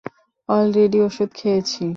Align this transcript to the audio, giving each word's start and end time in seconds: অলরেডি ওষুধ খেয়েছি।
অলরেডি 0.49 0.99
ওষুধ 1.01 1.29
খেয়েছি। 1.33 1.83